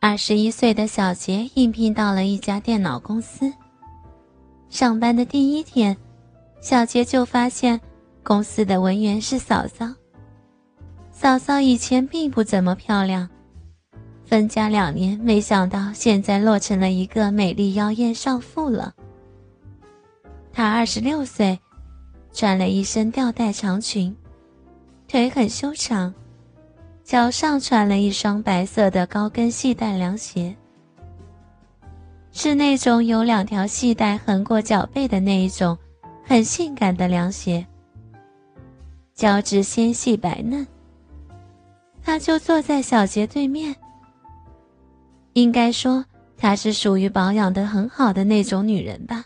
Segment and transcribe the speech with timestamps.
[0.00, 3.52] 二十一岁的小杰应聘到了一家电脑公司。
[4.68, 5.96] 上班的第一天，
[6.60, 7.80] 小杰就发现
[8.22, 9.92] 公司的文员是嫂嫂。
[11.10, 13.28] 嫂嫂以前并不怎么漂亮，
[14.24, 18.94] 分家两年，没想到现在落成了一个美丽妖艳少妇了。
[20.52, 21.58] 她二十六岁，
[22.32, 24.16] 穿了一身吊带长裙，
[25.08, 26.14] 腿很修长。
[27.08, 30.54] 脚上穿了一双白色的高跟细带凉鞋，
[32.32, 35.78] 是那种有两条细带横过脚背的那一种，
[36.22, 37.66] 很性感的凉鞋。
[39.14, 40.66] 脚趾纤细白嫩。
[42.02, 43.74] 她就坐在小杰对面。
[45.32, 46.04] 应该说，
[46.36, 49.24] 她是属于保养的很好的那种女人吧。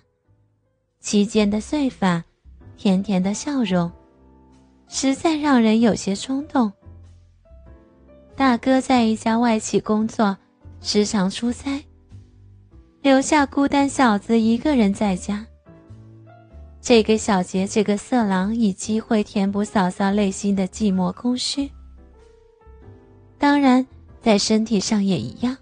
[1.00, 2.22] 齐肩的碎发，
[2.76, 3.90] 甜甜的笑容，
[4.86, 6.72] 实在让人有些冲动。
[8.34, 10.36] 大哥在一家外企工作，
[10.80, 11.84] 时常出差，
[13.02, 15.46] 留下孤单小子一个人在家。
[16.80, 21.70] 这个小杰这个色狼以机会填补嫂嫂内心的寂寞空虚。
[23.38, 23.86] 当然，
[24.20, 25.56] 在身体上也一样。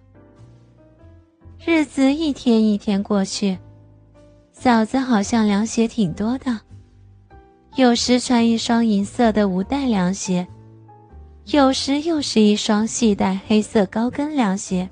[1.67, 3.59] 日子一天一天过去，
[4.53, 6.59] 嫂子好像凉鞋挺多的，
[7.75, 10.47] 有时穿一双银色的无带凉鞋。
[11.53, 14.89] 有时又是一双细带黑色高跟凉鞋。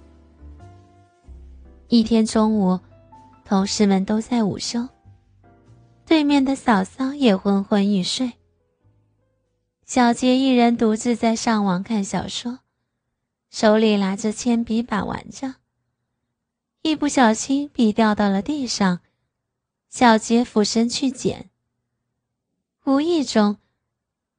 [1.86, 2.80] 一天中午，
[3.44, 4.88] 同事们都在午休，
[6.04, 8.32] 对面的嫂嫂也昏昏欲睡。
[9.86, 12.58] 小杰一人独自在上网看小说，
[13.50, 15.54] 手里拿着铅笔把玩着。
[16.82, 18.98] 一不小心，笔掉到了地上，
[19.88, 21.50] 小杰俯身去捡，
[22.84, 23.58] 无意中。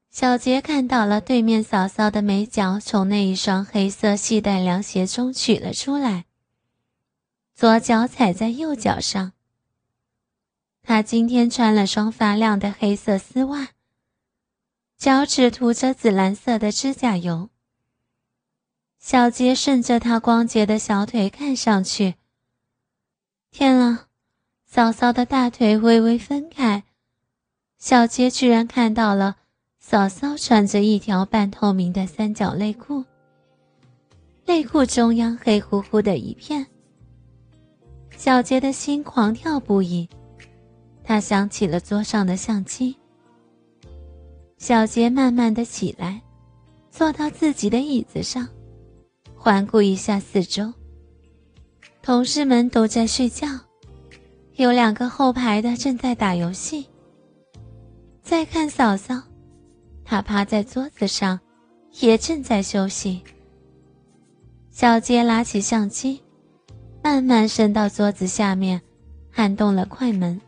[0.10, 6.26] 小杰看到了对面嫂嫂的美脚，从那一双黑色细带凉鞋中取了出来。
[7.54, 9.34] 左脚踩在右脚上。
[10.82, 13.70] 她今天穿了双发亮的黑色丝袜，
[14.98, 17.50] 脚趾涂着紫蓝色的指甲油。
[18.98, 22.16] 小杰顺着她光洁的小腿看上去，
[23.52, 24.08] 天啊，
[24.66, 26.84] 嫂嫂的大腿微微分开，
[27.78, 29.38] 小杰居然看到了。
[29.90, 33.04] 嫂嫂穿着一条半透明的三角内裤，
[34.46, 36.64] 内裤中央黑乎乎的一片。
[38.16, 40.08] 小杰的心狂跳不已，
[41.04, 42.96] 他想起了桌上的相机。
[44.60, 46.22] 小杰慢慢的起来，
[46.92, 48.48] 坐到自己的椅子上，
[49.36, 50.72] 环顾一下四周。
[52.04, 53.48] 同事们都在睡觉，
[54.54, 56.86] 有两个后排的正在打游戏。
[58.22, 59.20] 再看嫂嫂。
[60.10, 61.40] 他趴在桌子上，
[62.00, 63.22] 也正在休息。
[64.72, 66.20] 小杰拿起相机，
[67.04, 68.82] 慢慢伸到桌子下面，
[69.36, 70.42] 按动了快门。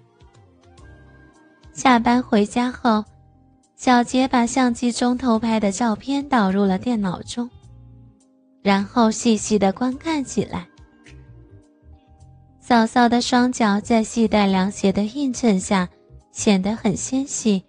[1.73, 3.05] 下班回家后，
[3.75, 7.47] 小杰把相机中偷拍的照片导入了电脑中，
[8.63, 10.67] 然后细细的观看起来。
[12.59, 15.88] 嫂嫂的双脚在系带凉鞋的映衬下，
[16.31, 17.63] 显得很纤细。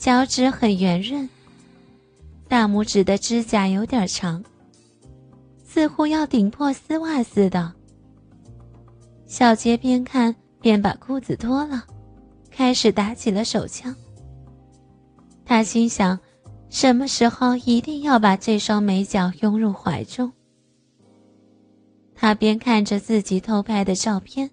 [0.00, 1.28] 脚趾很圆润，
[2.48, 4.42] 大拇指的指甲有点长，
[5.62, 7.70] 似乎要顶破丝袜似的。
[9.26, 11.84] 小杰边看边把裤子脱了，
[12.50, 13.94] 开始打起了手枪。
[15.44, 16.18] 他心想，
[16.70, 20.32] 什么时候一定要把这双美脚拥入怀中。
[22.14, 24.50] 他边看着自己偷拍的照片，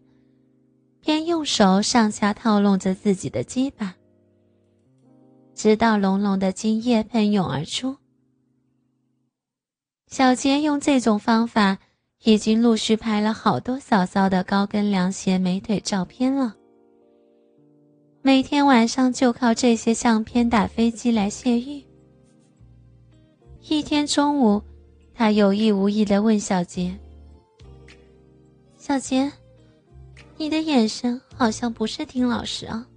[0.99, 3.95] 边用手上下套弄着自己的鸡巴。
[5.57, 7.97] 直到浓浓的精液喷涌而出。
[10.05, 11.79] 小杰用这种方法，
[12.23, 16.55] 已经陆续拍了好多嫂嫂的高跟凉鞋美腿照片了。
[18.21, 21.83] 每天晚上就靠这些相片打飞机来泄欲。
[23.67, 24.61] 一天中午，
[25.15, 26.95] 他有意无意地问小杰
[28.77, 29.31] ：“小杰，
[30.37, 32.87] 你的眼神好像不是挺老实啊。”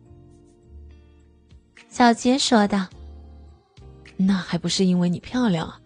[1.90, 2.86] 小杰说道
[4.16, 5.80] ：“那还不是因为你漂亮啊！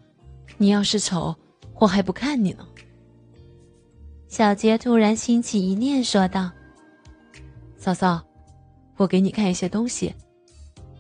[0.59, 1.35] 你要是丑，
[1.81, 2.69] 我还不看你呢。”
[4.29, 6.51] 小杰突然兴起一念，说道
[7.79, 8.23] ：“嫂嫂，
[8.97, 10.15] 我给你看一些东西，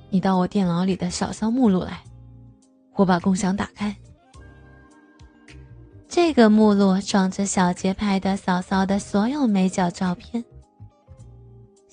[0.08, 2.02] 你到我电脑里的嫂嫂目录来，
[2.94, 3.94] 我把共享打开。”
[6.08, 10.42] 这个目录装着小杰拍的嫂嫂的所有美脚照片。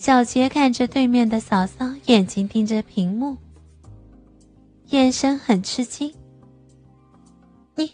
[0.02, 3.38] 小杰看着对面的嫂嫂，眼睛盯着屏幕，
[4.88, 6.12] 眼神很吃惊。
[7.76, 7.94] 你，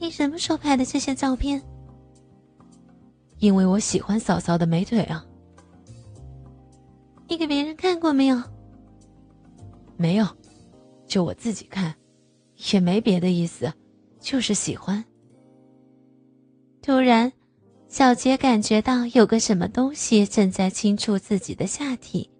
[0.00, 1.62] 你什么时候拍的这些照片？
[3.38, 5.24] 因为我喜欢嫂嫂的美腿啊。
[7.28, 8.42] 你给别人看过没有？
[9.96, 10.26] 没有，
[11.06, 11.94] 就我自己看，
[12.72, 13.72] 也没别的意思，
[14.18, 15.04] 就是喜欢。
[16.82, 17.32] 突然，
[17.90, 22.30] 小杰感觉到有个什么东西正在轻触自己的下体。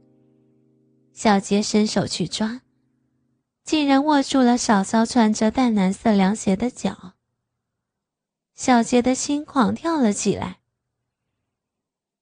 [1.12, 2.60] 小杰伸手去抓，
[3.64, 7.14] 竟然握住了嫂嫂穿着淡蓝色凉鞋的脚。
[8.54, 10.60] 小杰的心狂跳了起来。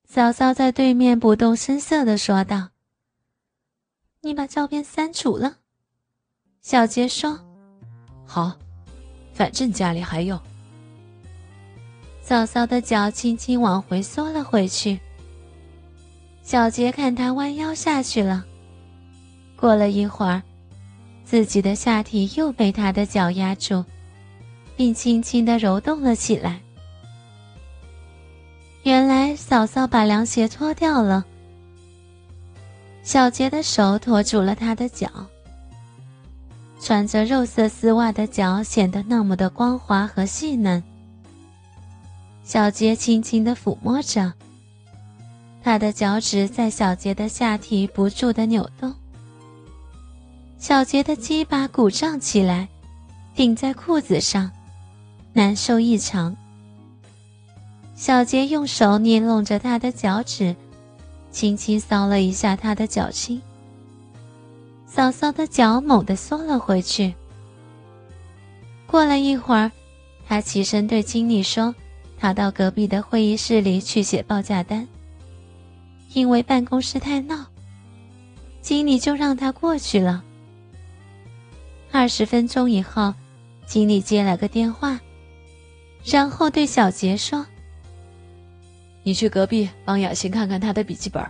[0.08, 2.70] 嫂嫂在对面不动声色的说道
[4.22, 5.58] ：“你把照片删除了。”
[6.62, 7.38] 小杰说
[8.24, 8.58] ：“好，
[9.34, 10.40] 反正家里还有。”
[12.28, 15.00] 嫂嫂的脚轻轻往回缩了回去。
[16.42, 18.44] 小杰看她弯腰下去了。
[19.56, 20.42] 过了一会儿，
[21.24, 23.82] 自己的下体又被他的脚压住，
[24.76, 26.60] 并轻轻的揉动了起来。
[28.82, 31.24] 原来嫂嫂把凉鞋脱掉了，
[33.02, 35.08] 小杰的手托住了她的脚。
[36.78, 40.82] 穿着肉色丝袜的脚显得那么的光滑和细嫩。
[42.48, 44.32] 小杰轻轻的抚摸着，
[45.62, 48.94] 他的脚趾在小杰的下体不住的扭动。
[50.56, 52.66] 小杰的鸡巴鼓胀起来，
[53.34, 54.50] 顶在裤子上，
[55.34, 56.34] 难受异常。
[57.94, 60.56] 小杰用手捏弄着他的脚趾，
[61.30, 63.42] 轻轻搔了一下他的脚心。
[64.86, 67.14] 嫂嫂的脚猛地缩了回去。
[68.86, 69.70] 过了一会儿，
[70.26, 71.74] 他起身对经理说
[72.18, 74.86] ：“他到隔壁的会议室里去写报价单，
[76.12, 77.46] 因为办公室太闹，
[78.60, 80.24] 经理就让他过去了。”
[81.92, 83.14] 二十分钟以后，
[83.66, 85.00] 经理接了个电话，
[86.04, 87.46] 然后对小杰说。
[89.04, 91.24] 你去隔壁帮雅欣看看他的笔记本，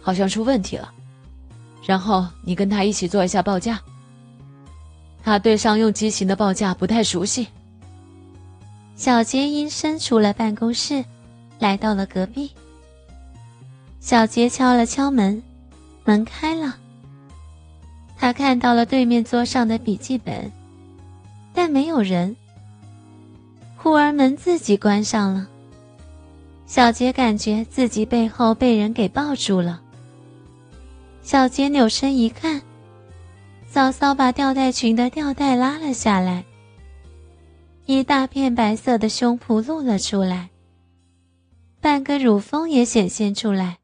[0.00, 0.92] 好像出问题了。
[1.84, 3.80] 然后你跟他一起做一下报价。
[5.22, 7.46] 他对商用机型的报价不太熟悉。
[8.94, 11.04] 小杰应声出了办公室，
[11.58, 12.50] 来到了隔壁。
[14.00, 15.42] 小杰敲了敲门，
[16.04, 16.76] 门开了。
[18.16, 20.50] 他看到了对面桌上的笔记本，
[21.52, 22.36] 但没有人。
[23.76, 25.48] 忽而门自己关上了。
[26.66, 29.80] 小杰感觉自己背后被人给抱住了。
[31.22, 32.62] 小杰扭身一看，
[33.68, 36.44] 嫂嫂把吊带裙的吊带拉了下来，
[37.84, 40.50] 一大片白色的胸脯露了出来，
[41.80, 43.80] 半个乳峰也显现出来。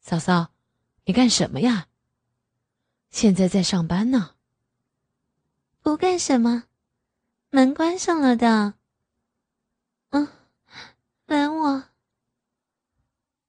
[0.00, 0.52] 嫂嫂，
[1.04, 1.88] 你干什么呀？
[3.10, 4.36] 现在在上班呢。
[5.82, 6.64] 不干什么，
[7.50, 8.74] 门关上了的。
[10.10, 10.28] 嗯。
[11.26, 11.84] 吻我。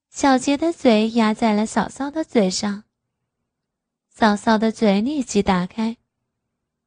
[0.10, 2.86] 小杰的嘴压在了嫂嫂的嘴上，
[4.10, 5.98] 嫂嫂的嘴立即打开，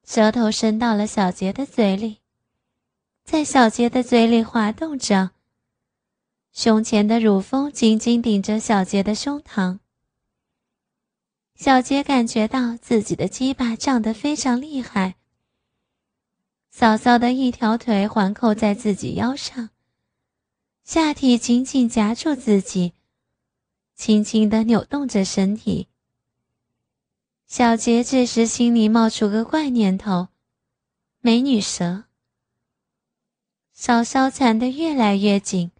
[0.04, 2.18] 舌头伸到了小杰的嘴里，
[3.24, 5.30] 在小杰的嘴里滑动着。
[6.52, 9.78] 胸前的乳峰紧紧顶着小杰的胸膛，
[11.54, 15.14] 小杰感觉到自己的鸡巴胀得非常厉害。
[16.70, 19.70] 嫂嫂的一条腿环扣在自己腰上。
[20.82, 22.94] 下体紧紧夹住自己，
[23.94, 25.89] 轻轻的扭动着身体。
[27.50, 30.28] 小杰这时心里冒出个怪念头：
[31.20, 32.04] 美女蛇。
[33.74, 35.72] 稍稍缠得越来越紧，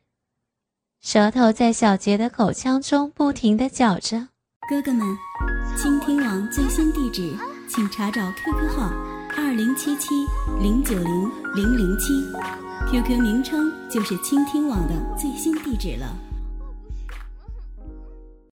[1.00, 4.30] 舌头在小杰的口腔中不停的搅着。
[4.68, 5.16] 哥哥们，
[5.80, 8.88] 倾听网最新地址，请查找 QQ 号
[9.36, 10.08] 二零七七
[10.60, 12.12] 零九零零零七。
[12.90, 16.29] QQ 名称就是倾听网的最新地址了。